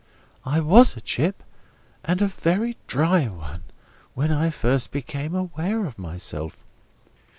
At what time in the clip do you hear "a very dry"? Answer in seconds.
2.23-3.27